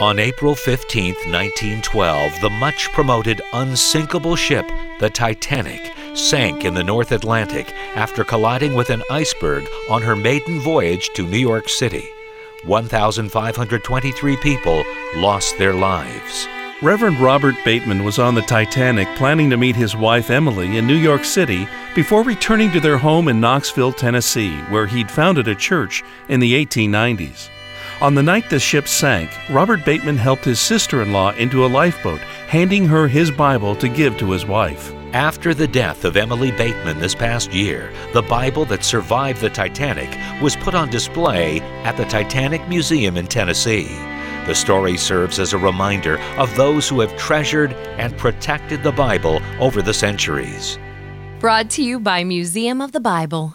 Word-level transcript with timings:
On 0.00 0.18
April 0.18 0.56
15, 0.56 1.14
1912, 1.14 2.40
the 2.40 2.50
much 2.50 2.90
promoted 2.90 3.40
unsinkable 3.52 4.34
ship, 4.34 4.68
the 4.98 5.08
Titanic, 5.08 5.92
sank 6.14 6.64
in 6.64 6.74
the 6.74 6.82
North 6.82 7.12
Atlantic 7.12 7.72
after 7.94 8.24
colliding 8.24 8.74
with 8.74 8.90
an 8.90 9.04
iceberg 9.08 9.64
on 9.88 10.02
her 10.02 10.16
maiden 10.16 10.58
voyage 10.58 11.10
to 11.14 11.24
New 11.24 11.38
York 11.38 11.68
City. 11.68 12.08
1,523 12.64 14.36
people 14.38 14.82
lost 15.14 15.56
their 15.58 15.74
lives. 15.74 16.48
Reverend 16.82 17.20
Robert 17.20 17.54
Bateman 17.64 18.02
was 18.02 18.18
on 18.18 18.34
the 18.34 18.42
Titanic 18.42 19.06
planning 19.14 19.48
to 19.50 19.56
meet 19.56 19.76
his 19.76 19.94
wife 19.94 20.28
Emily 20.28 20.76
in 20.76 20.88
New 20.88 20.96
York 20.96 21.24
City 21.24 21.68
before 21.94 22.24
returning 22.24 22.72
to 22.72 22.80
their 22.80 22.98
home 22.98 23.28
in 23.28 23.40
Knoxville, 23.40 23.92
Tennessee, 23.92 24.56
where 24.70 24.88
he'd 24.88 25.08
founded 25.08 25.46
a 25.46 25.54
church 25.54 26.02
in 26.28 26.40
the 26.40 26.66
1890s. 26.66 27.48
On 28.00 28.14
the 28.14 28.22
night 28.22 28.50
the 28.50 28.58
ship 28.58 28.88
sank, 28.88 29.30
Robert 29.48 29.84
Bateman 29.84 30.16
helped 30.16 30.44
his 30.44 30.60
sister 30.60 31.00
in 31.02 31.12
law 31.12 31.32
into 31.34 31.64
a 31.64 31.68
lifeboat, 31.68 32.20
handing 32.48 32.86
her 32.86 33.06
his 33.06 33.30
Bible 33.30 33.76
to 33.76 33.88
give 33.88 34.18
to 34.18 34.32
his 34.32 34.44
wife. 34.44 34.92
After 35.12 35.54
the 35.54 35.68
death 35.68 36.04
of 36.04 36.16
Emily 36.16 36.50
Bateman 36.50 36.98
this 36.98 37.14
past 37.14 37.52
year, 37.52 37.92
the 38.12 38.22
Bible 38.22 38.64
that 38.64 38.84
survived 38.84 39.40
the 39.40 39.48
Titanic 39.48 40.10
was 40.42 40.56
put 40.56 40.74
on 40.74 40.90
display 40.90 41.60
at 41.84 41.96
the 41.96 42.04
Titanic 42.06 42.68
Museum 42.68 43.16
in 43.16 43.28
Tennessee. 43.28 43.86
The 44.46 44.54
story 44.56 44.96
serves 44.96 45.38
as 45.38 45.52
a 45.52 45.58
reminder 45.58 46.18
of 46.36 46.54
those 46.56 46.88
who 46.88 47.00
have 47.00 47.16
treasured 47.16 47.72
and 47.96 48.18
protected 48.18 48.82
the 48.82 48.92
Bible 48.92 49.40
over 49.60 49.82
the 49.82 49.94
centuries. 49.94 50.78
Brought 51.38 51.70
to 51.70 51.82
you 51.82 52.00
by 52.00 52.24
Museum 52.24 52.80
of 52.80 52.90
the 52.90 53.00
Bible. 53.00 53.52